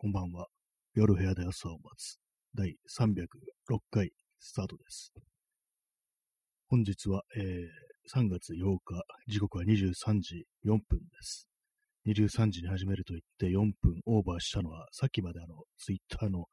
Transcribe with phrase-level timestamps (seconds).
[0.00, 0.46] こんばんは。
[0.94, 2.20] 夜部屋で朝を待つ。
[2.54, 5.12] 第306回スタートです。
[6.68, 7.42] 本日は、えー
[8.16, 11.48] 3月8日、時刻は23時4分です。
[12.06, 16.44] 23時に始めると言って4分オーバーしたのは、さっきまであの、ツイッターの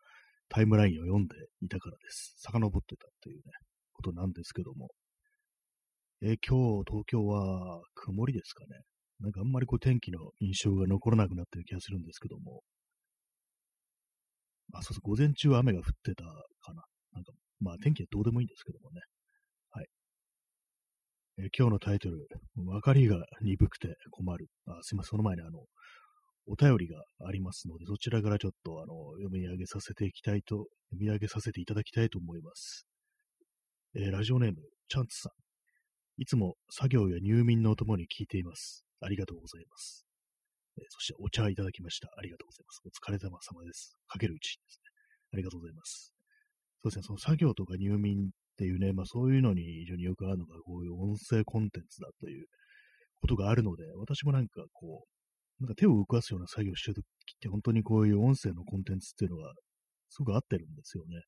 [0.49, 2.33] タイムラインを読んでいたからです。
[2.37, 3.43] 遡ってたというね、
[3.93, 4.89] ことなんですけども。
[6.23, 8.81] えー今日、東京は曇りですかね。
[9.19, 12.63] なんかあんまりこう天気の印象が残らなくなってる気がするんですけども。
[14.73, 16.83] あ、そうそう、午前中は雨が降ってたかな。
[17.13, 19.01] なんか、まあ天気はどうでもいいんですけどもね。
[19.71, 19.87] はい。
[21.37, 24.47] え今日のタイトル、分かりが鈍くて困る。
[24.67, 25.65] あ、すいません、その前にあの、
[26.47, 32.87] お便りがありますので、そちらからちょっとあの、読み上げさせていきたいと、読み上げさせていただきたいと思います。
[33.95, 34.57] えーラジオネーム、
[34.89, 35.31] チャンツさん。
[36.21, 38.85] いつも作業や入眠のお供に聞いています。
[39.01, 40.04] ありがとうございます。
[40.77, 42.09] えそしてお茶いただきました。
[42.17, 42.81] ありがとうございます。
[42.85, 43.95] お疲れ様様です。
[44.07, 44.89] かける1ですね。
[45.33, 46.13] ありがとうございます。
[46.83, 52.47] そうですね、その作業とか入眠っていうね、まあそういうのに非常によくあるのが、こういう音声コンテンツだという
[53.21, 55.05] ことがあるので、私もなんかこ
[55.59, 59.53] う、なんか手を動かすような作業してるときって、本当にこういう音声のコンテンツっていうのが、
[60.09, 61.21] すごく合ってるんですよね。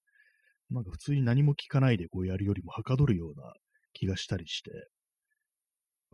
[0.70, 3.54] なんか普通に何も聞かないでこうやるよりもはかどるような
[3.94, 4.72] 気がしたりして、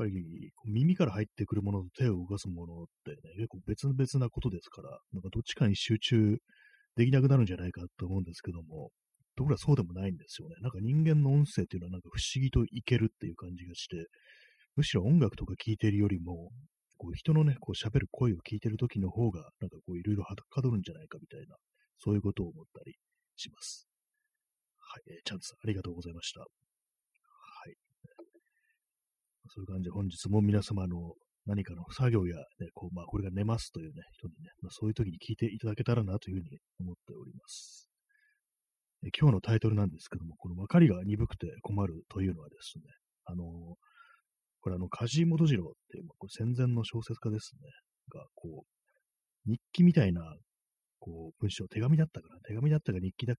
[0.04, 6.38] ぱり耳から入ってくるものと手を動かすものってね、結構別々なことですから、なんかどっちかに集中
[6.96, 8.92] できなくなるんじゃないかと思うんですけども、
[9.36, 10.56] ところがそうでもないんですよね。
[10.62, 14.08] なんか人間の音声っていうのはなんか不思議といけるっていう感じがして、
[14.76, 16.52] むしろ音楽とか聴いてるよりも、
[16.98, 21.56] こう人のね、こう喋る声を聞いてる時の方が、なんかこういろいろはかどるんじゃないかみたいな、
[22.00, 22.96] そういうことを思ったり
[23.36, 23.88] します。
[24.78, 26.63] はい、えーチャンツさん、ありがとうございました。
[29.54, 31.14] そういう感じで本日も皆様の
[31.46, 37.90] 何かの作業や、ね、こう、まあ、これが寝ますというね、人にね、まあ、そういう時に聞いていただけたらなというふうに思っております。
[39.06, 42.84] え今日のタイトルなんですけども、この分かりが鈍くて困るというのはですね、
[43.26, 43.46] あの
[44.64, 47.70] これあの、梶本次郎っていう、まこれ戦前の小説家ですね、
[48.18, 50.22] が、こう、日記みたいな、
[51.00, 53.36] こう、文章、手紙だったかな、手紙だったか日記だっ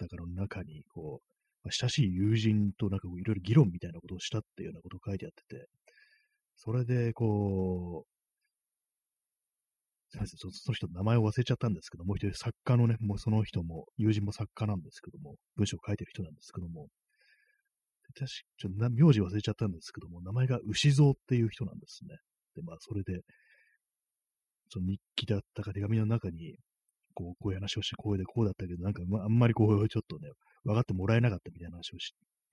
[0.00, 1.33] たかの中に、こう、
[1.70, 5.68] 親しい友人となんかいろいろ議論みたいなことをしたっていうようなことを書いてあってて、
[6.56, 8.14] それで、こう、
[10.10, 16.88] すみません、その人名前を忘れちゃったんですけど、もう一人作家のね、もうその人も、友人も作家なんですけども、文章を書いてる人なんですけども、
[18.14, 18.26] 確か
[18.58, 22.16] ちょっと名字忘れちゃったんですけども、名前が牛蔵っていう人なんですね。
[22.54, 23.22] で、まあ、それで、
[24.70, 26.56] その日記だったか手紙の中に、
[27.14, 30.30] こう、こういう話をして、こうでこうだったけど、なんか、まあ、あんまりこう、ちょっとね、
[30.64, 31.98] 分かってもらえなかったみたいな話を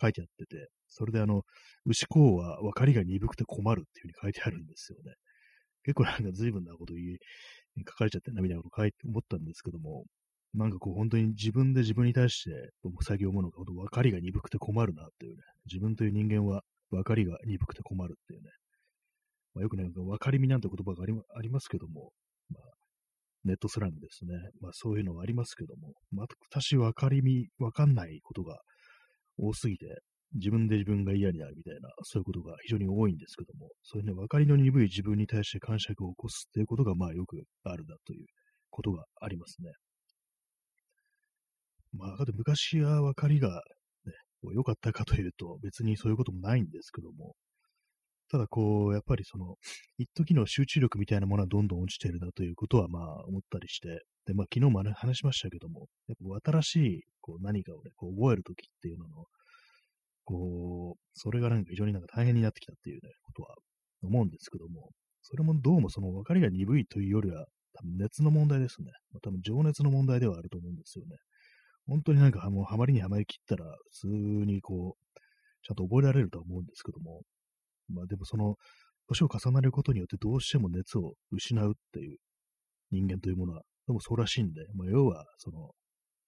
[0.02, 1.44] 書いてあってて、それであの、
[1.86, 5.14] 牛公は分かりが鈍くて困るっていうふうに書いてあるんですよね。
[5.84, 7.18] 結構なんか随分なこと言い、
[7.88, 10.06] 書かれちゃってなみたいなこと書いて思ったんですけども、
[10.54, 18.50] なんかこう本当に自分で自分に対して作業ものが本当分かりが鈍くて困るなっていうね、自分という人間は分かりが鈍くて困るっていうね、
[19.54, 22.12] まあ、よくね、なんか分かりみなんて言葉がありますけども、
[23.44, 24.34] ネットスラングですね。
[24.62, 28.60] まあそういうのがありますけども、まあ私分かりみ、分かんないことが
[29.38, 29.86] 多すぎて、
[30.34, 38.26] 自分で自分が嫌になるみたいな、そういうことが非常に多いんですけども、そういうね、分かりの鈍い自分に対して感触を起こすっていうことが、まあよくあるなという
[38.70, 39.72] ことがありますね。
[41.94, 43.50] まあ、あと昔は分かりが、
[44.06, 44.14] ね、
[44.54, 47.36] 良かったかというと、別にそういうこともないんですけども、
[48.32, 49.56] ただこう、やっぱりその、
[49.98, 59.26] 一時の集中力みたいなものはどんどん落ちているなということはまあ思ったりして、で、まあ昨日も話しましたけども、やっぱ新しいこう何かをね、こう覚えるときっていうのの、
[60.24, 63.56] こう、それがなんか非常になんか大変になってきたっていうね、ことは
[64.02, 64.92] 思うんですけども、
[65.24, 68.92] それもどうもその分かりが鈍いというよりは、多分熱の問題ですね。
[69.12, 71.18] まあ、多分情熱の問題ではあると思うんですよね。
[71.88, 75.20] 本当になんかもうハマりにはまりきったら、普通にこう、
[75.64, 77.22] ちゃんと覚えられるとは思うんですけども、
[77.92, 78.56] まあでもその、
[79.08, 82.18] 年を重ねることによってどうしても熱を失うっていう
[82.92, 85.72] 人間というものは、でもそうらしいんで、まあ要は、その、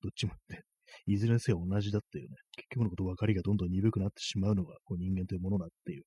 [0.01, 0.63] どっちもね、
[1.07, 6.04] いずれにせよ同じだっていうね、結局のこと分かりがどんどん鈍くなってしまうのがこう人間というものだっていう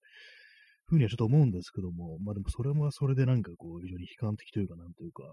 [0.86, 5.32] ふうにはちょっと思うんですけども、まあでもそれもそれでなんかこう非常に悲観的というかなんというか、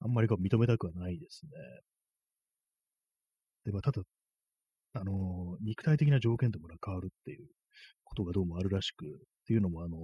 [0.00, 1.50] あんまりこう認めたくはないですね。
[3.64, 4.02] で、まあただ、
[4.94, 7.48] あのー肉体的な条件というものが変わるっていう
[8.04, 9.08] ことがどうもあるらしく、っ
[9.46, 10.00] ていうのもあのー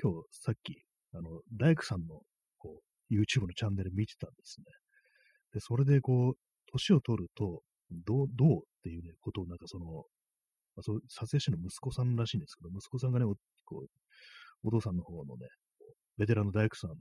[0.00, 0.82] 今日さっき、
[1.12, 2.20] あの、大工さんの
[2.58, 2.80] こ
[3.10, 4.64] う YouTube のチャンネル見てたんですね。
[5.52, 6.34] で、それでこう、
[6.72, 9.86] 年を取ると、どう、どうっていうね、ことをなんかその、
[10.76, 13.88] まあ、そう撮影してるの息子さんらしいんですけど、息子さんがね、おこう
[14.64, 15.46] お父さんの方のね、
[16.18, 16.96] ベテランの大工さんの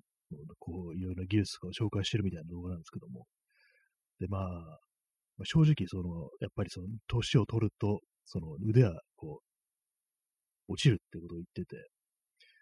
[0.59, 3.25] こう、いろいろな技術を紹介してるみたいな動画なんですけども。
[4.19, 4.79] で、まあ、
[5.43, 9.52] 正直、その、やっぱりその、年を取ると、その腕は、こう、
[10.67, 11.87] 落ちるってことを言ってて、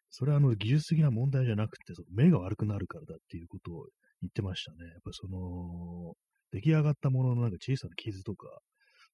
[0.10, 3.86] それはあの技術的な問題じゃなくて、その目が悪くなるからだっていうことを
[4.22, 4.78] 言ってましたね。
[4.80, 6.14] やっぱりその、
[6.52, 8.48] 出来上がったもののなんか小さな傷とか、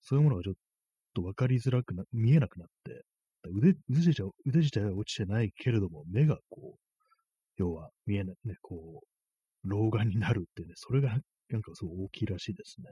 [0.01, 0.55] そういうものがちょっ
[1.13, 3.03] と分かりづらくな、見えなくなって、
[3.53, 6.79] 腕、腕自体腕自体は落ちてないけれども、目がこう、
[7.57, 11.09] 要は見えない、ね、こう、老眼になるってね、それが
[11.49, 12.85] なんかすごい大きいらしいですね。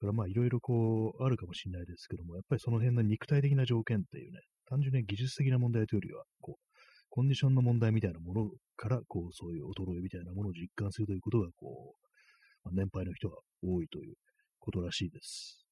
[0.00, 4.40] だからまあいろいろこうあるかもしれないですけども、やっぱりその辺の肉体的な条件っていうね、
[4.70, 6.64] 単純に技術的な問題というよりは、こう、
[7.10, 14.14] コンディションの問題みたいなものから、こう、そういう衰えみたいなものを実感するということが、こう、まあ、年配の人が多いという
[14.60, 15.66] ことらしいです。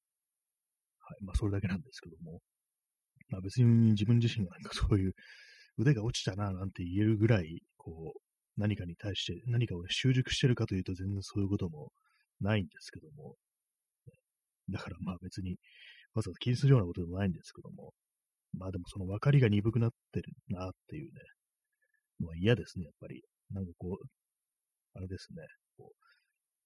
[0.99, 1.23] はい。
[1.23, 2.41] まあ、それだけなんですけども。
[3.29, 5.13] まあ、別に自分自身がなんかそういう
[5.77, 8.19] 腕が落ちたな、なんて言えるぐらい、こう、
[8.59, 11.93] 何かに対して何かを、習熟してるかというと全然そういうことも
[12.41, 13.35] ないんですけども。
[14.69, 15.57] だからまあ別に、
[16.13, 17.93] わざわざ気にするようなことでもないんですけども。
[18.57, 21.19] まあでもその分かりが鈍くなってるなっていうね、
[22.21, 23.21] のは嫌ですね、やっぱり。
[23.51, 24.05] なんかこう、
[24.93, 25.41] あれですね、
[25.77, 26.09] こう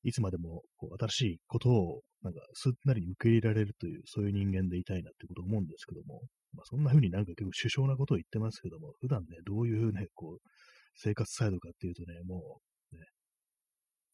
[0.04, 6.22] いつまでもこう新しいことをなんかすんなり受け入れられるという、そういう人間でいたいなってことを思うんですけども、
[6.54, 10.50] まあ、そんな風になんか結構首相なことを言ってますけども、普段ね、どういうね、こう、
[10.96, 12.60] 生活サイドかっていうとね、も
[12.92, 13.02] う、ね、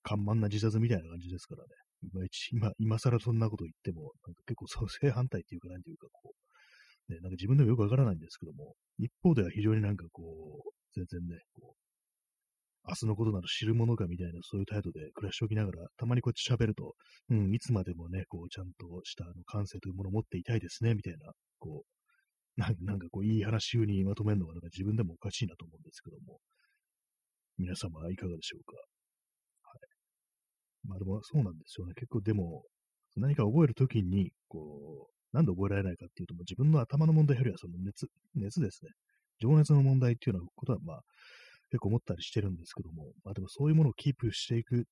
[0.04, 1.70] 緩慢な自殺みたいな感じですからね、
[2.02, 6.49] 今今、今更そんなこと言っても、なんか結構正反対っていうか、なんていうか、こう、
[7.10, 10.24] ね、なんか自分でもよくわからないんですけども、一方では非常になんかこ
[10.66, 11.80] う、全然ね、こう、
[12.88, 16.96] 明日のことなど知るものかみたいな、そういう態度で暮らしておきながら、たまにこっち喋ると、
[17.30, 22.00] うん、いつまでもね、こう、ちゃんとしたあの感性というものを持っていたいですね、みたいな、こう、
[22.60, 26.40] なんかこう、いい話風にまとめるのが、なんか自分でもおかしいなと思うんですけども、
[27.58, 28.76] 皆様いかがでしょうか。
[28.76, 30.88] はい。
[30.88, 31.94] まあでも、そうなんですよね。
[31.94, 32.64] 結構でも、
[33.16, 38.92] 何か覚えるときに、こう、なんで覚えられないかっていうと、もう自分の頭の問題よりはその熱、熱ですね。
[39.40, 41.02] 情熱の問題っていうようなことは、まあ、
[41.72, 44.86] 結構思ったりしてるんですけども、まあでもそういうものをキープしていく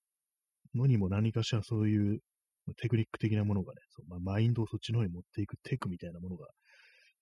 [0.76, 2.20] のにも何かしらそういう
[2.80, 6.48] テクニック的なものがね、そまあ、マインドをそっちの方に持っていくテクみたいなものが、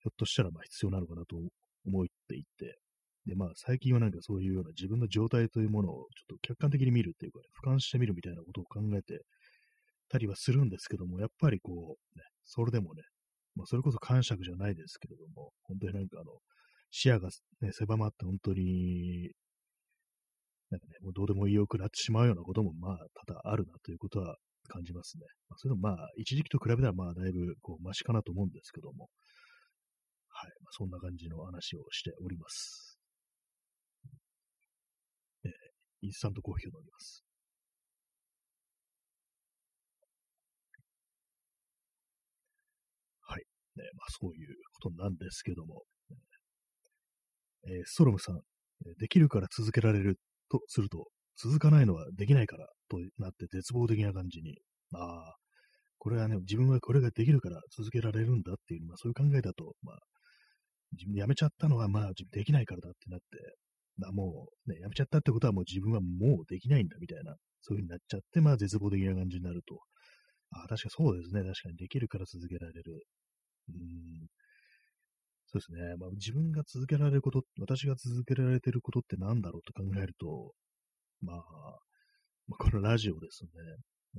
[0.00, 1.36] ひょっとしたらまあ必要なのかなと
[1.86, 2.78] 思っていて、
[3.26, 9.20] で、まあ最近はなんかそういうような自分の状態というものをちょっと客観的に見るっていうか、ね、俯瞰してみるみたいなことを考えて
[10.08, 13.02] たりはするんですけども、やっぱりこう、ね、それでもね、
[13.54, 16.32] まあそれこそ感触じゃないですけれども、本当になんかあの、
[16.90, 17.28] 視野が、
[17.60, 19.30] ね、狭まって本当に
[20.70, 24.36] なんかね、もうどうでもいいよくなってしまうようなことも、まあ、多々あるなということは
[24.68, 25.24] 感じますね。
[25.48, 29.08] まあ、それでもまあ、一時期と比べたら、まあ、だいぶ、こう、マシかなと思うんですけども、
[30.28, 30.50] はい。
[30.62, 32.98] まあ、そんな感じの話をしております。
[35.44, 35.50] えー、
[36.02, 37.24] インスタントコーヒーを飲みます。
[43.28, 43.44] はい。
[43.76, 45.82] ね、まあ、そういうことなんですけども、
[47.68, 48.40] えー、ストロムさん、
[48.98, 50.18] できるから続けられる
[50.50, 51.06] とすると、
[51.36, 54.58] 続かないのはできないからとなって絶望的な感じに、
[54.94, 55.34] ああ、
[55.98, 59.96] これはね、自分はこれができるから続けられるんだっていう、まあそういう考えだと、まあ、
[60.92, 63.26] 自分で辞めちゃったのはまあできないからだってなって、
[63.98, 69.80] まあもうね、辞めちゃったってことはもう自分はもうできないんだみたいな、そういう風になっちゃって、まあ絶望的な感じになると。
[70.52, 71.42] ああ、確かにそうですね。
[71.42, 73.02] 確かにできるから続けられる。
[73.68, 74.26] うん。
[75.46, 75.96] そうですね。
[75.96, 80.52] まあ、自分が続けられること、私が続けられてることって何だろうと考えると、
[81.22, 81.36] まあ、
[82.48, 83.50] まあ、このラジオですね。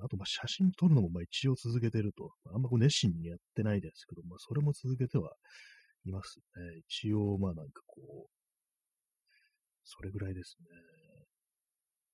[0.03, 2.31] あと、まあ、写真撮るのもまあ一応続けてると。
[2.53, 5.31] あんまこう熱心にやってないですけど、まあ、それも続けては
[6.05, 6.79] いますね。
[6.89, 8.29] 一応、まあなんかこう、
[9.83, 10.57] それぐらいです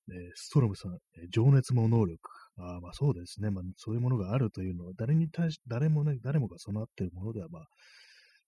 [0.08, 0.16] ね。
[0.16, 0.98] で、ストロムさん、
[1.30, 2.20] 情熱も能力。
[2.58, 3.50] あまあそうですね。
[3.50, 7.66] まあそういうものがあるというのは、誰に対し、誰もね、誰もが備わっているものではまあ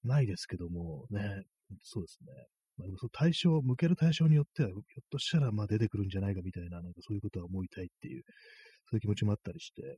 [0.03, 1.43] ないですけども、ね、
[1.83, 2.33] そうですね。
[2.77, 8.24] まあ、その対象、向ける対象によっては、ひょっとしたらまあ出てくるんじゃないかみたいな、なんかそういうことは思いたいっていう、
[8.89, 9.97] そういう気持ちもあったりして、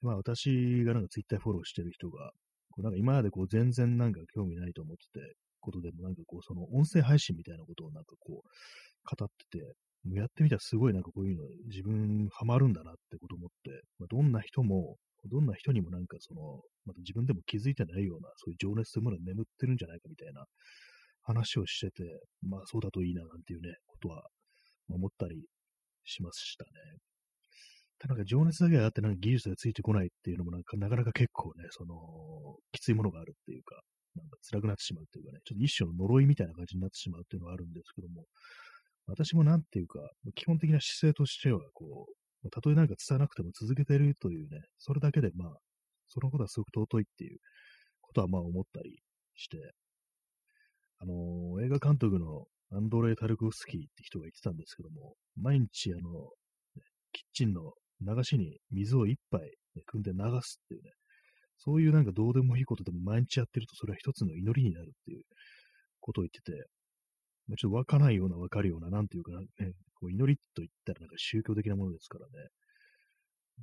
[0.00, 2.30] まあ私がなんかツイッターフォローしてる人が、
[2.70, 9.74] こうなんか今までこう全然なんか興味ないと思ってて、ことでもなんかこうその音声配信みたいなことをなんかこう語ってて、
[10.04, 16.40] やってみたらすごいなんかこういうの自分ハマるんだなってこと思って、まあ、どんな人もどんな人にもなんかその、
[16.86, 20.44] また自分でも気づいてないような、そういう情熱というものが眠ってるんじゃないかみたいな
[21.22, 22.04] 話をしてて、
[22.42, 24.22] まあそうだといいななんていうね、ことは
[24.88, 25.44] 思ったり
[26.04, 26.70] しましたね。
[27.98, 31.94] ただなんか情熱だけあってなんか技術がついてこないっていうのもなんかなかなか結構ね、その、
[32.70, 33.80] きついものがあるっていうか、
[34.14, 38.24] なんか辛くなってしまうっていうかね、ちょっと一種の呪いみたいな感じになってしまうっていうのがあるんですけども、
[39.08, 40.00] 私もなんていうか、
[40.34, 42.06] 基本的な姿勢としては、こ
[42.44, 45.56] う、たとえなんか伝えなくても続けてるというね、それだけでまあ、
[46.08, 47.38] そのことはすごく尊いっていう
[48.00, 49.00] ことはまあ思ったり
[49.34, 49.72] して、
[51.00, 56.00] あのー、映画監督のアンドレイ・タルコフスキーって人が言ってたんですけども、毎日あの、
[57.12, 59.40] キッチンの流しに水を一杯、
[59.74, 60.90] ね、汲んで流すっていうね、
[61.58, 65.22] そういうなんかどうでもいいことでも毎日やってるとそれは一つの祈りになるっていう
[66.00, 66.66] ことを言ってて、
[67.48, 72.48] ま、ちょっと湧かないような湧かるような、なんていうかね、こう祈りと言ったらなんか宗教的なものですからね、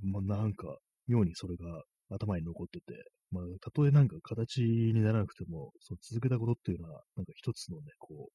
[0.04, 0.78] まあなんか
[1.08, 2.86] 妙にそれが頭に残ってて、
[3.32, 8.30] まあたとえなんか形にならなくても、その続けたことっていうのはなんか一つのね、こ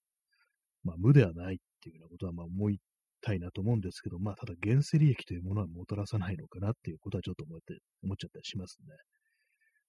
[0.84, 2.78] う、まあ無ではないっていうようなことはまあ思い
[3.22, 9.19] たいなと思うんですけど、まあただ原生利益というものはもたらさないのかなっていうことはちょっと思って、思っちゃったりしますね。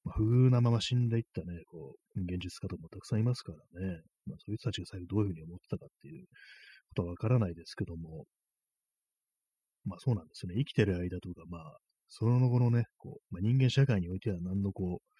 [0.05, 8.25] 不遇なまま死んでいったね、こう、現実家ともたくさんいますからね、まあ、そういう人たちが最後どういうふうに思ってたかっていうことはわからないですけども、
[9.85, 10.55] まあそうなんですね。
[10.57, 11.77] 生きてる間とか、まあ、
[12.07, 15.11] その後のね、こう、まあ、人間社会においては何のこう、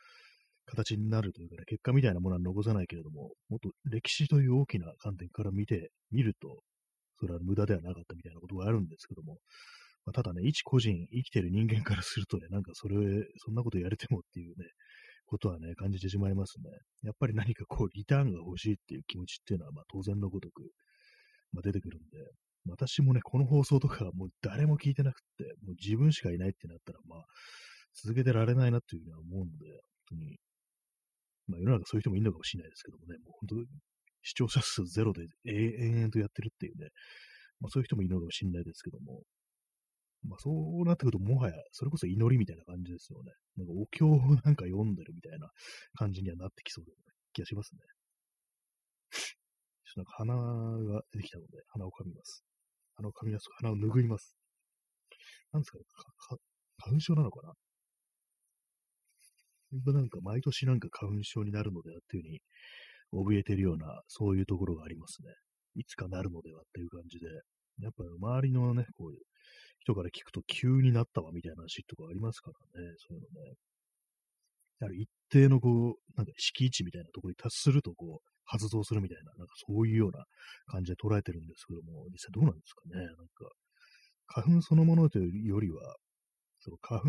[0.65, 6.61] 形になるというかね、結果みたいなものは残さないけれども、もっと歴史という大きな観点から見てみると、
[7.19, 9.38] それは無駄ではなかったみたいなことがあるんですけども、
[10.05, 12.96] まあ、ただね、一個人、生きてる人間からするとね、なんかそれ、
[13.38, 14.65] そんなことやれてもっていうね、
[15.25, 16.70] ことはね、感じてしまいますね。
[17.03, 20.63] やっぱり何かこう、リターンが欲しいっていう気持ちっていうのは、まあ当然のごとく、
[21.53, 22.31] まあ、出てくるんで、
[22.70, 27.25] 私もね、この放送とかもう誰も聞いてなくって、もう自分しかいないってなったら、まあ、
[27.93, 29.65] 続けてられないなっていうふうには思うんで、
[30.10, 30.38] 本当に、
[31.48, 33.72] まあ世の中そういう人もいるのかもしれないですけどもね、もう本当、
[34.24, 36.89] 視聴者数ゼロで延々とやってるっていうね、
[37.60, 39.24] まあそういう人もいるのかもしれないですけども、
[40.23, 43.31] まあそうなってくると、もはや、それこそ祈りみたいな感じですよね。
[43.57, 45.49] なんかお経をなんか読んでるみたいな
[45.95, 46.91] 感じにはなってきそうな
[47.33, 47.81] 気がしますね。
[49.83, 52.43] ちょっとなんか鼻が出てきたので、鼻をかみます。
[52.95, 53.49] 鼻をかみます。
[53.57, 54.35] 鼻を拭います。
[55.51, 56.37] なんですかね、か、か、
[56.77, 57.53] 花粉症なのかな？
[59.93, 62.41] なんか毎年なんか花粉症になるのではっていうふうに
[63.35, 65.29] 怯えてるような、そういうところがありますね。
[65.75, 67.27] いつかなるのではっていう感じで、
[67.81, 69.19] やっぱ周りのね、こういう
[69.79, 73.55] 人から聞くと急になったわみたいな話とかありますからね、そういうのね。
[74.79, 80.25] やはり一定のこう、なんか敷地みたいなところに達するとこう、発動するみたいな、なんかそういうような
[80.67, 83.05] 感じで捉えてるんですけども、実際どうなんですかね。
[83.05, 83.50] なんか、
[84.27, 85.95] 花粉そのものというよりは、
[86.59, 87.07] その花粉、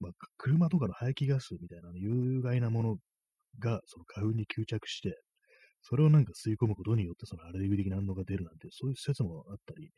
[0.00, 2.96] まあ、車とかの排気ガスみたいな有害なもの
[3.58, 5.20] がその花粉に吸着して、
[5.82, 9.90] それをなんか吸い込むことによってそのアレルギー的な反応が出るなんて、そういう説もあったり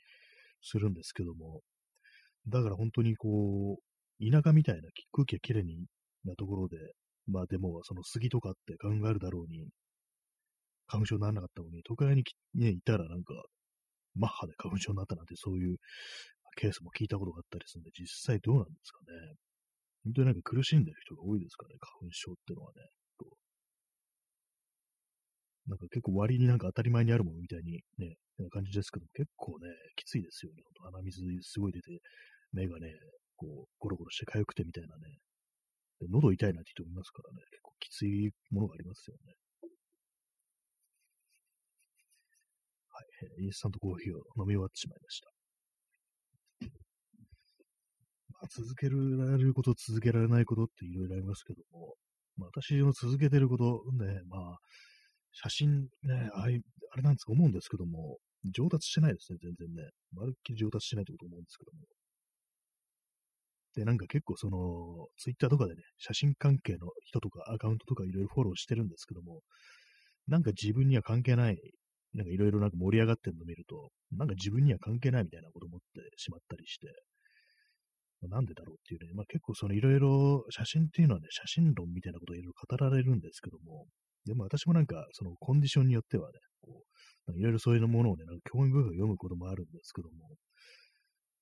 [0.63, 1.61] するんですけども、
[2.49, 5.65] だから本当にこう、田舎みたいな空気がきれい
[6.25, 6.77] なところで、
[7.27, 9.69] まあでも、その杉とかって花粉があるだろうに、
[10.87, 12.25] 花粉症にならなかったのに、都会に、
[12.55, 13.35] ね、いたらなんか、
[14.15, 15.77] マッハで花粉症になったなんてそういう
[16.57, 19.35] ケースも聞いたことがあったりするんで、実際どうなんですかね。
[20.05, 22.83] 本当になんか苦しんでる人が多いですからね、花粉症ってのはね。
[25.67, 30.63] なんか結構割になんか当たり前にあるものみたいにね、な感じですけど、結構ね、きついですよね。
[30.83, 32.01] 鼻水すごい出て、
[32.53, 32.93] 目がね、
[33.37, 35.19] こう、ゴロゴロして痒くてみたいなね。
[36.01, 39.35] で喉痛いなって人もいますからね、結構きついものがありますよね。
[42.91, 43.03] は
[43.39, 45.31] い、インスタントコーヒーを飲み終わってしまいました。
[48.31, 51.95] まあ、続けられること、続けられないことっていろいろありますけども、
[52.37, 54.59] まあ、私の続けてることね、まあ、
[55.35, 56.61] 写真ね、あれ
[56.93, 59.91] あれなんですか、思うんですけども、上達してないですね、全然ね。
[60.13, 61.81] まるっきり上達してないってこと思うんですけども。
[63.75, 69.41] で、なんか結構その、ツイッターとかでね、写真関係の人とかアカウントとかいろいろフォローしてるんですけども、
[70.29, 71.59] なんか自分には関係ない、
[72.15, 76.87] なんかいろいろなんか盛り上がってるのを見ると、なんか自分には関係ないみたいなこと思ってしまったりして、
[78.21, 83.87] まあ、なんでだろうっていうね、まあ結構そのいろいろ写真っていうのはね、写真論みたいなことをいろいろ語られるんですけども、
[84.27, 86.83] でも私もなんかそのコンディションによってはね、こ
[87.29, 90.37] う、いろいろそういうものをね、なんか興味深く読むこともあるんですけども、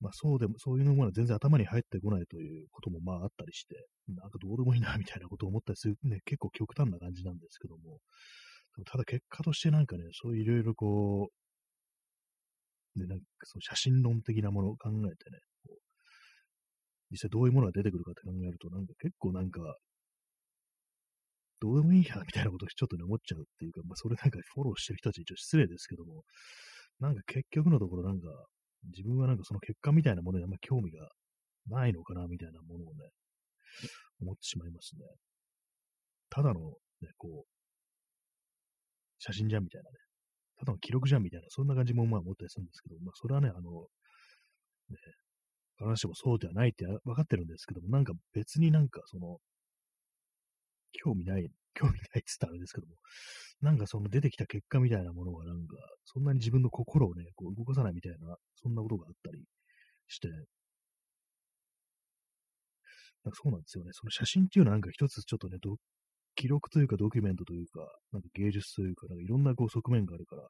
[0.00, 8.00] まあそうでも、そういうものは全然頭に入ってこないということもまああったりして、なんかどうでもいいなみたいなことを思ったりするね、結構極端な感じなんですけども、
[8.86, 11.28] ただ結果としてなんかね、そういういろいろこ
[12.96, 15.38] う、ね、なんかその写真論的なものを考えてね、
[17.12, 19.60] 実際どういうものが出てくるかって考えると、なんか結構なんか、
[21.62, 26.24] どうでもいいや、みたいなことをちょっとね、思っちゃうっていうか、まあ、それなんかフォローしてる人たち一応失礼ですけども、
[26.98, 28.26] なんか結局のところなんか、
[28.90, 31.06] 自分はなんかその結果みたいなものにあんま興味が
[31.68, 33.10] ないのかな、みたいなものをね、
[34.20, 35.06] 思ってしまいますね。
[36.30, 36.60] ただの、
[37.00, 37.48] ね、こう、
[39.20, 39.96] 写真じゃんみたいなね。
[40.58, 43.86] ただの記録じゃんみたいな、そんな感じもまあ思ったりするんですけど、まあそれはね、あの、
[44.90, 44.96] ね、
[45.78, 49.38] 必ずしもそうではないって分かってるんですけども、なんか別になんかその、
[50.92, 52.96] 興味ない、 興味ないっつったらあれですけども、
[53.60, 59.44] なんかその出てきた結果みたいなものがなんか、そんなに自分の心をね、こう動かさないみたいな、そんなことがあったり
[60.08, 60.36] して、な
[63.30, 63.90] んかそうなんですよね。
[63.92, 65.58] その写真っていうのはなんか一つちょっとね、
[66.34, 67.80] 記録というかドキュメントというか、
[68.12, 70.48] なんか芸術というか、なんかいろんなこう側面があるから、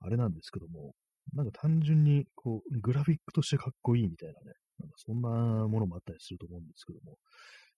[0.00, 0.94] あれなんですけども、
[1.34, 5.28] なんか単純にこう、グラフィックとしてかっこいいみたいなね、なんかそんな
[5.68, 7.16] ものもあったりすると思うんですけども、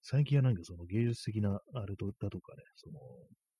[0.02, 2.98] 最近はなんかその芸術的なあれとだとかね、その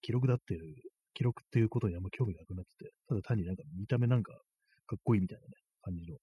[0.03, 0.75] 記録だっていう、
[1.15, 4.33] 記録っていうことにあんま興味がなくなってて、ただ単になんか見た目なんか
[4.87, 6.17] かっこいいみたいなね、感じの、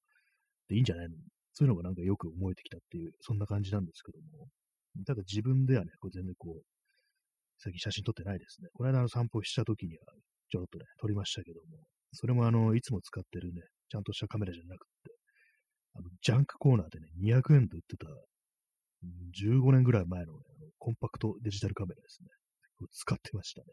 [0.69, 1.15] でいいんじゃないの？
[1.53, 4.47] そういうのがなんかよく思えてきたっていう、そんな感じなんですけども、
[5.05, 6.61] ただ自分ではね、こう全然こう、
[7.57, 8.67] 最近写真撮ってないですね。
[8.73, 10.03] この間の散歩した時には、
[10.49, 15.11] ちょろっとね、撮りましたけども、それもあの、いつも使ってるね、ちゃんとしたカメラじゃなくて、
[15.95, 18.07] あの、ジャンクコーナーでね、200円で売ってた
[19.03, 22.29] 15年ぐらい前の,、ね、のコンパクトデジタルカメラですね。
[22.91, 23.67] 使ってましたね。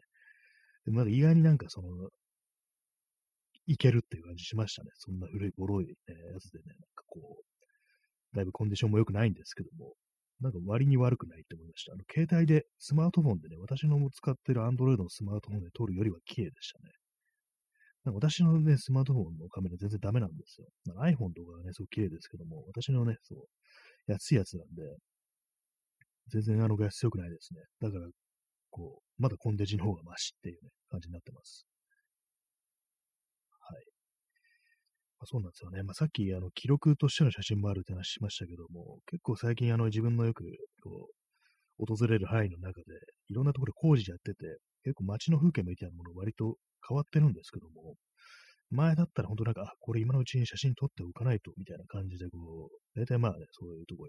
[0.85, 2.09] でもなんか意外になんかその、
[3.65, 4.89] いけるっていう感じしましたね。
[4.95, 5.93] そんな古いボロい、ね、
[6.33, 9.93] やつでね、なんかこう、だいぶコンディションも良くないんですけども、
[10.41, 11.93] なんか割に悪くないって思いました。
[11.93, 16.91] あの、携帯で、スマートフォンでね、私の使ってる Android のスマートフォンで撮るよりは綺麗でしたね。
[18.03, 20.67] なんか私のね、スマートフォンのカメラ全然ダメなんですよ。
[20.99, 24.83] iPhone とかはね、すごく綺麗ですけども、私のね、そう、安いやつなんで、
[26.29, 27.61] 全然あの画質良くないですね。
[27.81, 28.07] だから、
[28.71, 31.65] こう、まだコンデジの方がマシっていうね、感じになってます。
[33.67, 33.85] はい。
[35.19, 35.83] まあ、そうなんですよね。
[35.83, 40.43] まあ、さっき、あの、記録としての写真もあるって話しましたけども、結構最近、あの、自分のよく、
[40.81, 41.09] こ
[41.79, 42.85] う、訪れる範囲の中で、
[43.29, 47.95] いろんなところで工事やってて、結構街の風景みたいなもの割と変わってるんですけども、
[48.71, 54.07] 前だったら本当なんか、あ、これ今のうちに写真撮っておかないと、みたいな感じで、こう、大体まあね、そういうとこ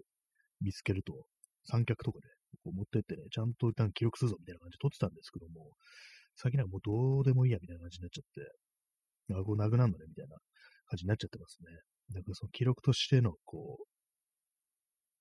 [0.61, 1.27] 見つけると、
[1.65, 2.29] 三脚とかで、
[2.63, 5.73] こう持ってってね、ちゃんと一旦記録するぞみたいな感じで撮ってたんですけども、
[6.37, 10.37] 最近なんかもうどうでもいいやみたいな感じになっちゃって、あ、こうなくなるのねみたいな
[10.87, 11.71] 感じになっちゃってますね。
[12.13, 13.85] だからその記録としての、こう、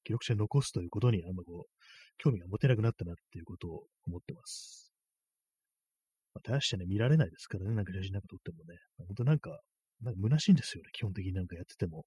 [0.04, 1.72] 記録して残すということにあんまこう、
[2.18, 4.92] 興味が持てなくなったなっていうことを思ってます。
[6.34, 8.78] まあ、大してね、見られないですからね、なんか写真なんか撮ってもね。
[8.98, 9.60] 本当なんか、
[10.02, 12.06] なんか虚しいんですよね、基本的になんかやってても。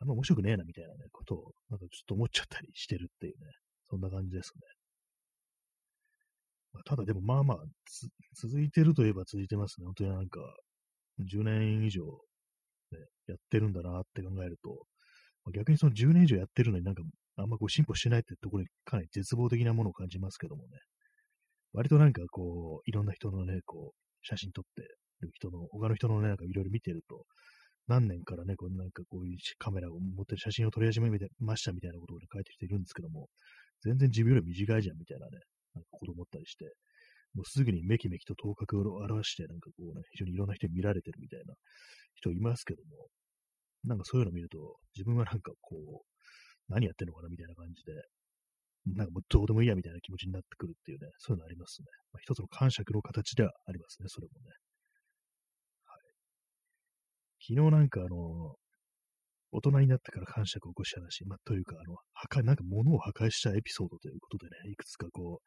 [0.00, 3.52] あんま面白くねえな、みたいなね、ことを、なんかちょっと思っちゃったりしてるっていうね、
[3.84, 4.60] そんな感じですね。
[6.72, 7.58] まあ、ただでもまあまあ、
[8.34, 9.86] 続いてるといえば続いてますね。
[9.86, 10.40] 本当になんか、
[11.20, 12.04] 10年以上、
[12.92, 14.86] ね、やってるんだなって考えると、
[15.44, 17.02] まあ、逆にその10年以上やってるのになんか、
[17.36, 20.78] あんまこう進歩してないってところにかなり絶望的なものを感じますけどもね。
[21.72, 24.82] 割となんかこう、いろんな人のね、こう、写真撮って
[25.20, 27.24] る人の、他の人のね、なんかいろいろ見てると、
[27.88, 33.28] 何年からね、こうなんかこういうカメラを持ってる写真を撮り始めましたみたいなことを、ね、書いてきているんですけども、
[33.82, 35.38] 全然自分より短いじゃんみたいなね、
[35.74, 36.66] なんかこと思ったりして、
[37.34, 41.54] もうすぐにメキメキと頭角を表して、なんかこうね、非常にいろんな人に見られてるみたいな
[42.14, 43.08] 人いますけども、
[43.84, 44.58] なんかそういうのを見ると、
[44.94, 47.92] 自分はなんかこう、何やってんのかなみたいな感じで、
[48.96, 51.86] なんかもうどうでもいいやみたいな気持ちになってくるっていうね、そういうのありますね。
[52.12, 54.67] まあ、一つの感触の形ではありますね、それもね。
[57.48, 58.56] 昨日なんかあの、
[59.52, 65.44] 大人になってから感触を起こした話、まあ、というか、あの、破壊、なんか物を破壊したエピソードということでね、いくつかこう、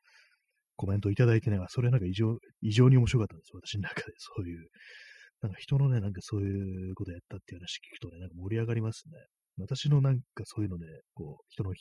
[0.75, 4.67] コメントいただいてね、それなんか異常、異常に面白かったんです私の中で、 そういう、
[5.41, 9.13] なんか人のね、なんかそういうことやったっていう話聞くとね、なんか盛り上がりますね。
[9.57, 11.71] 私のなんかそういうので、こう、人の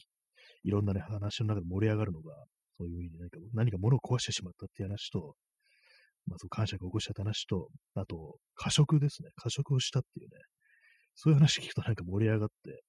[0.64, 2.34] いろんなね、話の中で盛り上がるのが、
[2.76, 5.34] そういうふうに何か、何か物を壊してしまったっていう話と、
[6.26, 9.30] まあ、その感謝が起こしちゃった話と、あと、過食ですね。
[9.36, 10.40] 過食をしたっていうね。
[11.14, 12.82] そういう話聞くとなんか盛り上がって、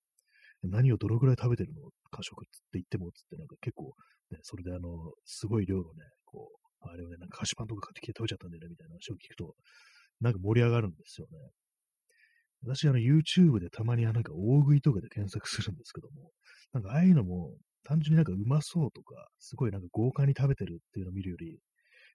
[0.63, 1.89] 何をどのくらい食べてるの？
[2.11, 3.93] 過食って言っても、つってなんか結構、
[4.29, 5.87] ね、それであの、すごい量のね、
[6.25, 6.49] こ
[6.83, 9.55] う、あれをね、なんか菓子パンとか買ってきて食べちゃったんだよね、みたいな話を聞くと、
[10.19, 11.37] なんか盛り上がるんですよね。
[12.63, 16.29] 私、あの、YouTube でたまになんか大食いとかで検索するんですけども、
[16.73, 21.57] なんかああいうのも、単純になんかうまそうとか、すごいなんか豪華に食べてるっていうのを見るより、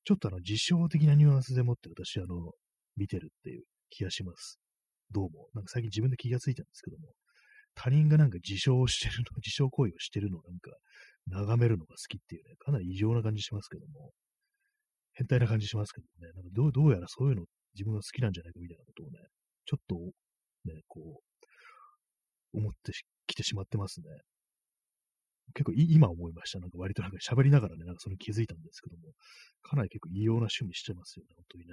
[0.06, 2.52] ちょっとあの、自称的なニュアンスでもって私、あの、
[2.96, 4.60] 見てるっていう気がします。
[5.10, 5.48] どうも。
[5.52, 7.08] なんか最近自分で気がついたんですけども、
[7.74, 10.70] 他人がなんか自称してるの、 自称行為をしてるのをなんか、
[11.26, 14.12] 眺めるのが好きっていうね、かなり異常な感じしますけども、
[15.14, 19.18] 変態な感じしますけどもね、なんかどうどうやらそういうの自分が好きなんじゃないかみたいなことをね、
[19.64, 19.96] ちょっと、
[20.72, 21.20] ね、こ
[22.54, 22.92] う、思って
[23.26, 24.06] きてしまってますね。
[25.54, 26.60] 結構今思いました。
[26.60, 29.12] なんか割となんか喋りながらね、なんかそれ気づいたんですけども、
[29.62, 31.72] かなり結構異様な趣味してますよね、本当にね。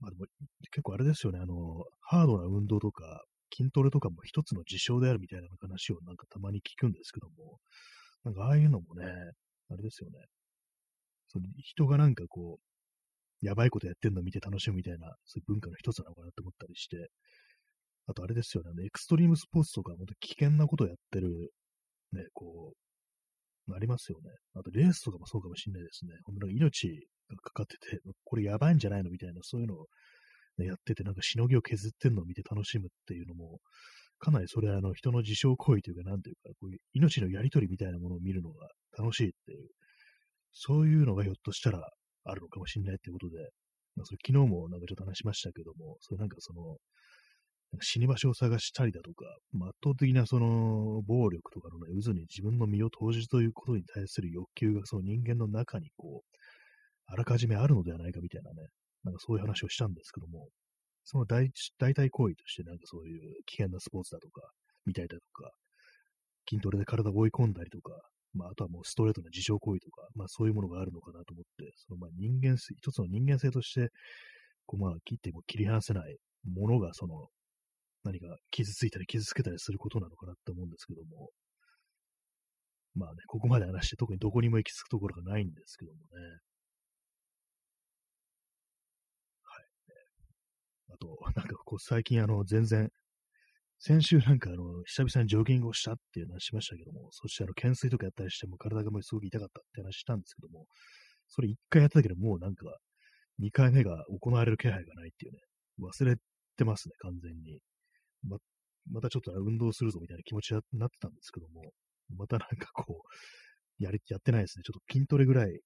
[0.00, 0.26] まあでも、
[0.70, 7.58] 結構あれですよね、あの、ハードな運動とか、筋トレとかも一つの事象であるみたいな話をなんかたまに聞くんですけども、
[8.24, 9.04] なんかああいうのもね、
[9.70, 10.18] あれですよね。
[11.28, 17.10] その人がなんかこう、やばいことやってんの見て楽しむみたいな、そういう文化の一つなのかなって思ったりして、
[18.10, 21.52] あとあれですよね、エクストリームスポーツとか、本当危険なことをやってる、
[22.12, 22.72] ね、こ
[23.68, 24.30] う、ありますよね。
[24.54, 26.12] あとレースとかもそうかもしれないですね。
[26.24, 29.86] 本当に命がかかってて、 これやばいんじゃないのみたいな、そういうのを、
[30.58, 33.60] ね、やってて、なんかしのぎを削ってんのを見て楽しむっていうのも、
[34.18, 38.68] かなりそれはあの人の自傷行為というか、なんていうか、こういう命のやりとりみたいなものを見るのが
[38.98, 39.68] 楽しいっていう、
[40.52, 41.88] そういうのがひょっとしたら
[42.24, 43.38] あるのかもしれないってことで、
[43.94, 46.76] まあ、それ昨日もなんかちょっと話しましたけども、それなんかその、
[47.80, 49.24] 死に場所を探したりだとか、
[49.68, 56.36] 圧倒的なその暴力とかのね、渦に自分の身を投じるということに対する欲求がその人間の中にこう、
[57.06, 58.68] あらかじめあるのではないかみたいなね、
[59.04, 60.48] なんかそういう話をしたんですけども、
[61.04, 64.42] その代代替行為としてなんかそういう危険なスポーツだとか、
[64.84, 65.50] みたいだとか、
[66.48, 67.92] 筋トレで体を追い込んだりとか、
[68.32, 73.90] まあ、あとはもうストレートな自傷行為とか、まあそういうものがあるのかなと思って、そのまあ人間性、一つの人間性として、
[74.66, 76.16] こうまあ切っても切り離せない
[76.52, 77.28] ものがその
[78.04, 81.30] 何か傷ついたり傷つけたりすることなのかなって思うんですけども、
[82.94, 86.04] まあね、ここまで話して特にどこにも行き着くところがないんですけどもね。
[89.44, 89.64] はい
[90.92, 92.90] あと、なんかこう最近あの全然、
[93.78, 100.66] 先週なんかあの、久々にジョギングをしたっていう話しましたけども、そしてあの、懸垂とかやったりしても体がもうすごく痛かったって話したんですけども、
[101.28, 102.66] それ一回やっただけでもうなんか、
[103.38, 105.38] 二回目が行われる気配がないっていうね、
[105.80, 106.16] 忘れ
[106.56, 107.60] てますね、完全に。
[108.22, 108.38] ま、
[108.90, 111.72] またちょっと運動するぞみたいな気持ちになってたんですけども、
[112.16, 114.62] またなんかこう、やり、やってないですね。
[114.64, 115.60] ちょっと筋トレぐらい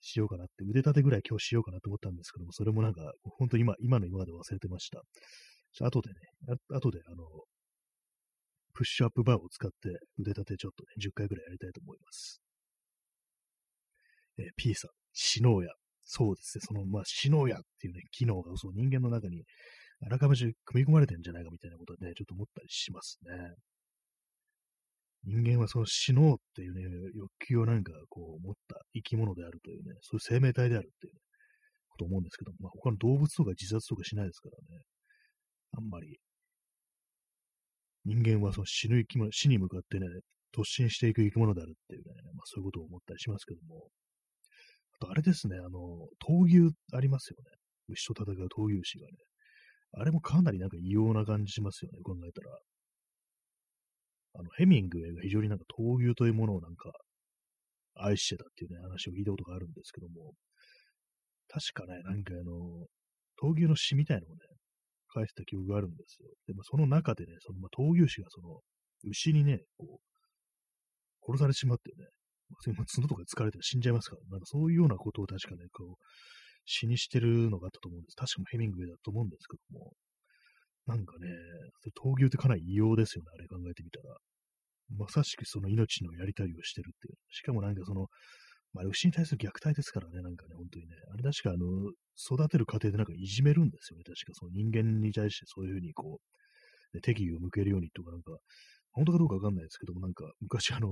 [0.00, 5.02] しようかなって、腕立てぐらい今日しようかなと思ったんですけども、それもなんか、本当に今、今の今まで忘れてました。
[5.80, 6.14] あ、後でね、
[6.70, 7.24] あ後で、あの、
[8.74, 12.40] プッシュアップバーを使って腕立てちょっとね、10回ぐらいやりたいと思います。
[14.38, 15.70] えー、P さん、死のうや。
[16.04, 19.44] そうですね、その、まあ、死のうやっていうね、機能がそう人間の中に
[20.00, 23.54] あらかじめ組み込まれてんじゃないかみたいなことはね、ちょっと思ったりしますね。
[25.24, 26.82] 人間はその死のうっていうね、
[27.14, 31.20] 欲求をなんかこう持った生き物であるというね、そういう生命体であるっていう、ね、
[31.90, 34.82] こと思うんですけど、まあ他の動物とか自殺とかしないですからね、
[35.76, 36.18] あんまり。
[38.04, 40.06] 人間はその死ぬ生き物、死に向かってね、
[40.54, 43.88] 突進していく生き物であるっていうね、まあそういうことを思ったりしますけども、
[45.00, 47.50] あとあれですね、あの、闘牛ありますよね。
[47.88, 49.12] 牛と戦う闘牛士がね。
[49.92, 52.58] あれもかなりなんか異様な感じしますよね、考えたら。
[54.34, 56.92] あの、ヘミングウェイが非常になんか闘牛というものをなんか
[57.94, 60.34] 愛してたっていうね、話を聞いたことがあるんですけども、
[61.48, 62.86] 確かね、なんかあの、
[63.42, 64.40] 闘牛の詩みたいなのをね、
[65.14, 66.28] 書いてた記憶があるんですよ。
[66.46, 68.60] でもその中でね、その、まあ、闘牛士がその、
[69.04, 72.06] 牛にね、こう、殺されてしまってね、
[72.76, 76.04] まあ、角とかで疲れて死んじゃいますから、なんかそういうようなことを確かね、こう、
[76.68, 78.16] 死にしてるのがあったと思うんです。
[78.16, 79.92] 確かヘミングウェイだと思うんですけども、
[80.86, 81.28] なんかね、
[81.96, 84.16] 闘牛ってかなり異様ですよね、あれ考えてみたら。
[84.96, 87.14] まさしくその命のやりたりをしてるっていう。
[87.30, 88.06] しかもなんかその、
[88.74, 90.96] まあ、牛に対する虐待ですからね、なんかね、本当にね。
[91.12, 91.66] あれ確かあの、
[92.16, 96.20] 育てる過程でなんかいじめるんですよね、確かその人間に対してそういうふうにこ
[96.92, 98.32] う、ね、敵意を向けるようにとかなんか、
[98.92, 100.88] 本当かどうかわかんないですけども、なんか昔あの、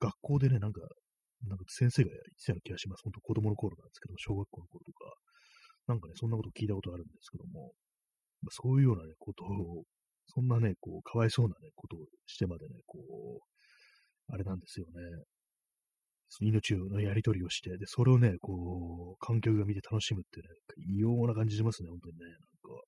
[0.00, 0.80] 学校でね、なんか、
[1.44, 3.02] なんか先生が言ってたような気がします。
[3.04, 5.12] 本当子供の頃なんですけども、小学校の頃とか、
[5.88, 7.72] なんかね、そんなこと聞いたことあるんですけども、
[8.50, 9.84] そういうようなね、ことを
[10.28, 14.92] そんなね、こう、かわいそうなね、ことをしてまでね、こう、あれなんですよね。
[16.40, 20.48] 命のやり取りをして、で、それをね、こう、観客が見て楽しむってね、
[20.96, 22.82] 異様な感じしますね、本当にね、なんか。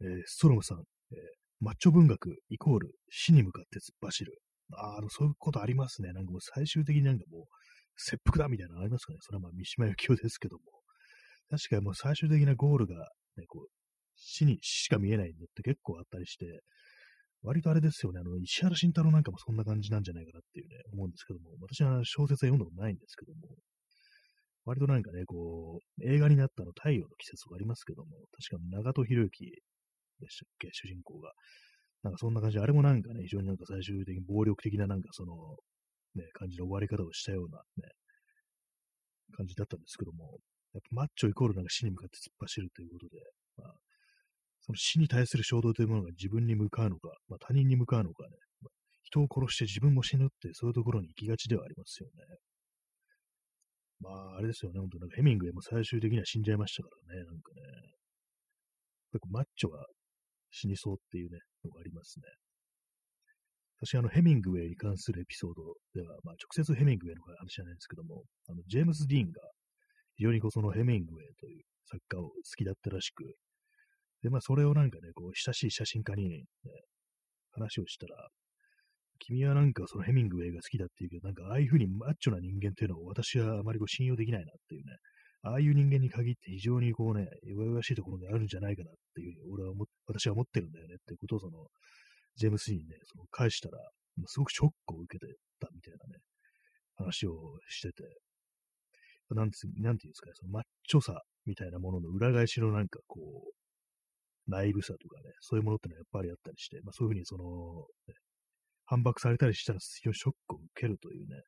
[0.00, 1.18] えー、ストロムさん、えー、
[1.60, 4.38] マッチョ文学イコール死に向かって突っ走る。
[4.74, 6.12] ああ、そういうことありますね。
[6.12, 7.44] なんかもう最終的になんかもう、
[7.96, 9.18] 切腹だみたいなのありますかね。
[9.20, 10.62] それはまあ三島由紀夫ですけども。
[11.50, 12.94] 確かにもう最終的なゴールが、
[13.36, 13.68] ね、こう、
[14.16, 16.60] 死にしか見えないのって結構あったりして、
[17.42, 23.56] 割とあれですよね、あの、石原慎太郎なんかもそんな感じなんじゃないかなっていうね、思うんですけども、私は小説は読んだことないんですけども、
[24.64, 28.10] 割となんかね、こう、映画になったの太陽の季節とかありますけども、
[28.50, 29.44] 確か長戸博之
[30.20, 31.32] でしたっけ、主人公が。
[32.02, 35.34] なんかそんな感じで、あれもなんかね、非常になんか最終的に暴力的ななんかその、
[36.14, 37.90] ね、感じの終わり方をしたようなね、
[39.36, 40.38] 感じだったんですけども、
[40.74, 43.16] やっぱマッチョイコールなんか死に向かって突っ走るということで、
[43.56, 43.74] まあ、
[44.60, 48.30] その死に対する衝動というものが自分に向かうのか、まあ、他人に向かうのかね、
[48.62, 48.70] まあ、
[49.02, 52.24] 人を殺して自分も死ぬってそういうところに行きがちではありますよね。
[54.00, 57.62] まあ、あれですよね、本当なんかヘミングウェイも最終的には死んじゃいましたからね、なんかね。
[59.10, 59.84] 結構マッチョが
[60.50, 62.24] 死にそうっていうね、のがありますね。
[63.80, 65.62] 私、あの、ヘミングウェイに関するエピソード
[65.94, 69.40] では、まあ、直接ヘミングウェイの話じゃないんですけども、あの、ジェームズ・ディーンが、
[70.16, 73.22] 非常にこう、そのヘミングウェイという作家を好きだったらしく、
[74.22, 76.44] で、まあ、それをなんかね、こう、親しい写真家に、ね、
[77.52, 78.28] 話をしたら、
[79.18, 84.96] 君はなんかそのヘミングウェイが好きだっていうけど、なんかああいう風にマッチョな人間っていうのを私はあまりこう信用できないなっていうね、
[85.42, 91.66] ああいう人間に限って非常にこうね、弱々しいところがあるんじゃないかなっていうふうに俺は思っ私は思ってるんだよねっていうことをその、
[92.36, 93.78] ジェームス・にね、その返したら、
[94.26, 96.20] すごくショックを受けてたみたいなね、
[96.96, 98.04] 話をしてて、
[99.30, 107.44] なんてなんていうんですかね、そのマッチョさみたいなものの裏返しのなんかこう、ナイブさとかね、そういうものってのはやっぱりあったりして、まあそういうふうにその、
[108.08, 108.14] ね、
[108.86, 111.42] 反駁されたりしたら非常にショックを受けるというね、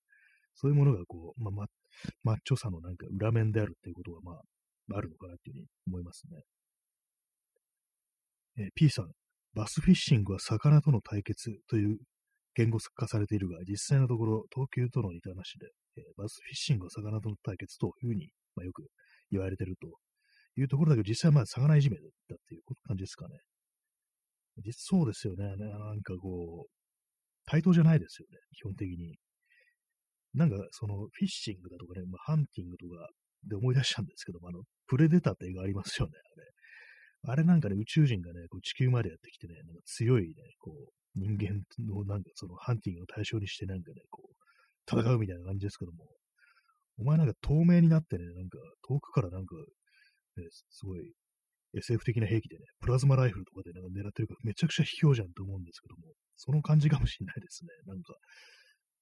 [0.55, 1.67] そういうものがこう、まあ、
[2.23, 6.43] マッチョさのなんか裏面であるっていうことがまあ、あるのかなっていうふうに思いますね。
[8.59, 9.11] えー、P さん、
[9.55, 11.99] バスフィッシングは魚との対決という
[12.55, 18.85] 言語化されているが、実際のところ、東急との似た話で、えー、バスフィッシングは魚との対決というふうに、まあ、よく
[19.31, 19.89] 言われていると
[20.61, 23.37] いうところだけど、実際はまあ魚いじめだっていう感じですかね。
[24.65, 25.57] 実そうですよね。
[25.57, 26.71] なんかこう、
[27.47, 29.17] 対等じゃないですよね、基本的に。
[30.35, 33.09] なんか、その、フィッシングだとかね、まあ、ハンティングとか
[33.49, 36.47] で思い出したんですけども、あの、プレデターって映画ありますよね、あれ。
[37.27, 46.07] あれなんかね、宇宙人がね、こう地球までやってきてね、なんか強いね、こう、人間のなんかそのハンティングを対象にしてなんかね、こう、戦うみたいな感じですけども、
[46.99, 49.57] お前なんか透明になってね、なんか遠くからなんか、
[50.37, 51.13] ね、すごい
[51.75, 57.71] SF 的な兵器でね、プラズマライフルとかでなんか狙ってるからめちゃくちゃ卑怯じゃんと思うんですけども、その感じかもしれないですね。
[57.87, 58.15] なんか、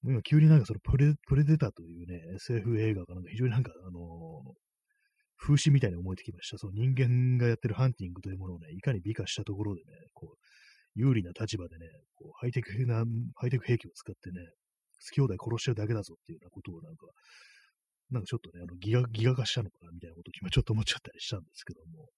[0.02, 4.67] もう今急になんかそのプレプレデターというね、SF 映画がなんか非常になんかあのー、
[5.38, 6.58] 風刺みたいに思えてきました。
[6.58, 10.36] その人間がやってるハンティングというものをね、いかに美化したところでね、こう、
[10.94, 13.04] 有利な立場でね、こうハイテクな、
[13.36, 14.40] ハイテク兵器を使ってね、
[14.98, 17.06] 好き兄弟殺しちゃうだけだぞっていうようなことをなんか、
[18.10, 22.08] なんかちょっとね、あのギガ、ギガ化したのかなみたいなことを今ちょっと思っちゃったりしたんですけども、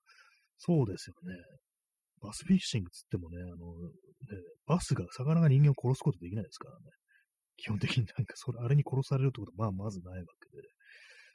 [0.57, 1.37] そうですよね。
[2.23, 3.91] バスフィッシングつってもね、あの、ね、
[4.67, 6.85] バスが、魚が人間を殺すことできないですからね。
[7.57, 10.63] 基本的になんか、それ、あれに殺されるってことは、まあ、まずないわけで、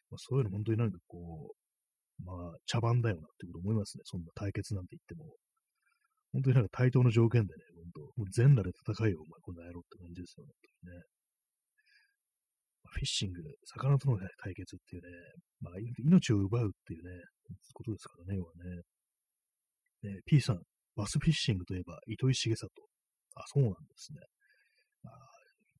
[0.09, 1.64] まあ、そういうの本当になんかこう、
[2.23, 4.03] まあ、茶番だよなって思いますね。
[4.05, 5.35] そんな対決なんて言っても。
[6.31, 10.51] 本当になんか対等の条件でね、本当、もう全裸で戦いよ、お前、この野郎って感じですよね。
[10.91, 11.01] ね
[12.95, 15.09] フィッシング、魚との、ね、対決っていうね、
[15.59, 17.11] まあ、命を奪うっていうね、
[17.73, 18.51] ことですからね、要は
[20.03, 20.11] ね。
[20.15, 20.61] ね、P さん、
[20.95, 22.69] バスフィッシングといえば、糸井重里。
[23.35, 24.19] あ、そうなんですね。
[25.03, 25.09] あ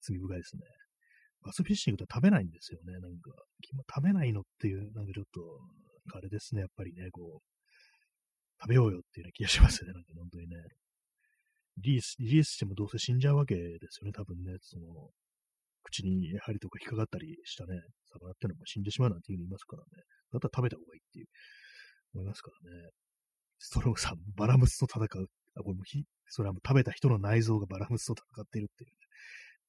[0.01, 0.61] 罪深いですね。
[1.41, 2.93] バスフィッシングって食べないんですよね。
[2.99, 3.31] なんか、
[3.93, 5.41] 食べないのっていう、なんかちょっと、
[6.13, 6.61] あれですね。
[6.61, 9.93] やっぱりね、こう、食べようよっていうような気がしますよね。
[9.93, 10.55] なんか本当にね。
[11.77, 14.13] リリース、リリースしてもどうせ死んじゃうわけですよね。
[14.13, 14.85] 多分ね、その、
[15.83, 17.79] 口に針とか引っかかったりしたね、
[18.11, 19.89] 魚ってのも死んでしまうなんていうふうに言いますからね。
[20.31, 21.27] だったら食べた方がいいっていう、
[22.13, 22.89] 思いますからね。
[23.59, 25.29] ストローさん、バラムスと戦う。
[25.55, 28.95] あ、これもひ、それはもう食べた人の内臓がバラムスと戦っているっていうね。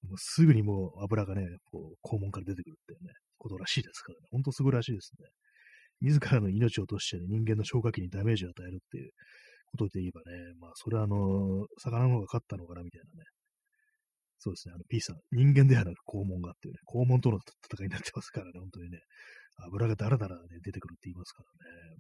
[0.09, 4.27] もうすぐにもう油がね、こう、肛門から出てくるっていうね、ことらしいですからね。
[4.31, 5.27] ほんとすぐらしいですね。
[6.01, 9.11] 自らの命を落として、ね、人間の消化器にダメージを与えるっていう
[9.67, 13.25] ことで言えばね、まあ、それはあの、魚の方が勝ったのかなみたいなね。
[14.39, 19.01] そうですね、あの、P さん、人間ではなく肛門がっていうね、肛門との戦いになってますからね、本当にね、
[19.65, 21.49] 油がだらだらね、出てくるって言いますから
[21.93, 21.97] ね。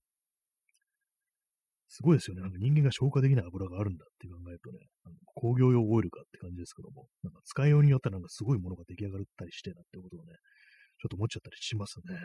[1.88, 2.42] すごいですよね。
[2.42, 10.34] なんか人間が消化できない油があるんだって考えるとね、あの工業用オイルかって感じですけども、なんか使いようによってはなんかすごいものが出来上がったりしてなってことをね、
[11.00, 12.18] ちょっと思っちゃったりしますね。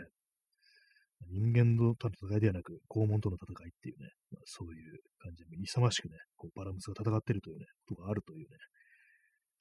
[1.29, 8.57] 人間との戦いではなく、肛門との戦いっていうね、まあ、そういう感じで、勇ましくね、こうバラムスが戦ってるというね、ことがあるというね、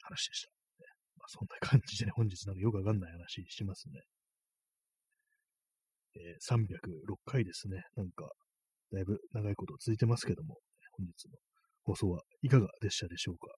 [0.03, 0.49] 話でした。
[0.49, 0.87] ね
[1.19, 4.01] まあ、そんな感じでね、本日なんかよくわかんない話しますね。
[6.17, 7.83] えー、306回ですね。
[7.95, 8.27] なんか、
[8.93, 10.59] だいぶ長いこと続いてますけども、
[10.97, 11.39] 本日の
[11.85, 13.55] 放送はいかがでしたでしょうか。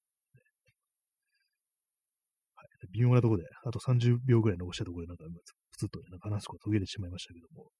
[2.90, 5.24] 微妙なところで、あと30秒ぐらい残したところで、なんか、
[5.70, 7.70] プツッとね、なんか話すこと途切れてしまいましたけども、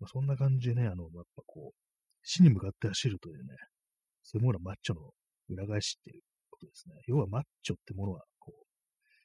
[0.00, 1.78] まあ、そんな感じでね、あの、やっぱこう、
[2.22, 3.54] 死に向かって走るというね、
[4.22, 5.12] そういうものはマッチョの
[5.48, 6.94] 裏返しっていうことですね。
[7.06, 8.64] 要はマッチョってものは、こう、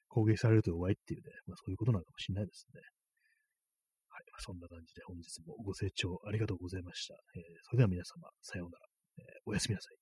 [0.09, 2.81] 攻撃されると弱いっていうね、まあそういうことなのかもしれないですね。
[4.09, 7.13] はいそんな感じで本日もご清聴ありがとうございました。
[7.35, 8.85] えー、それでは皆様、さようなら、
[9.19, 9.98] えー、おやすみなさい。